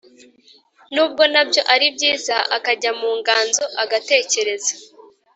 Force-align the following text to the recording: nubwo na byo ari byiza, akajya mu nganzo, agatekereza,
nubwo 0.93 1.23
na 1.33 1.41
byo 1.47 1.61
ari 1.73 1.87
byiza, 1.95 2.35
akajya 2.57 2.91
mu 2.99 3.09
nganzo, 3.19 3.63
agatekereza, 3.83 4.73